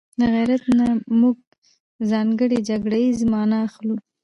له 0.19 0.25
غيرت 0.33 0.63
نه 0.77 0.87
موږ 1.19 1.37
ځانګړې 2.11 2.57
جګړه 2.69 2.97
ييزه 3.03 3.25
مانا 3.31 3.57
اخلو 3.67 3.95